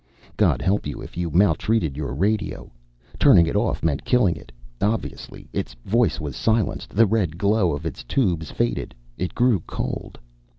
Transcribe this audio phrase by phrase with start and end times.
[0.35, 2.71] God help you if you maltreated your radio.
[3.19, 4.51] Turning it off meant killing it.
[4.81, 10.17] Obviously its voice was silenced, the red glow of its tubes faded, it grew cold.